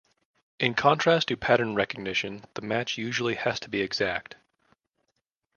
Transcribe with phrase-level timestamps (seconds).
[0.59, 4.35] In contrast to pattern recognition, the match usually has to be exact.